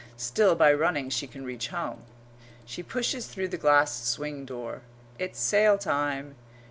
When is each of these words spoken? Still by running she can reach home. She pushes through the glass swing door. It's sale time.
Still 0.17 0.55
by 0.55 0.73
running 0.73 1.11
she 1.11 1.27
can 1.27 1.45
reach 1.45 1.67
home. 1.67 2.01
She 2.65 2.81
pushes 2.81 3.27
through 3.27 3.49
the 3.49 3.55
glass 3.57 4.03
swing 4.03 4.45
door. 4.45 4.81
It's 5.19 5.39
sale 5.39 5.77
time. 5.77 6.33